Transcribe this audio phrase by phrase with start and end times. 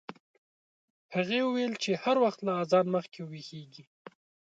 [1.15, 3.85] هغې وویل چې هر وخت له اذان مخکې ویښیږي.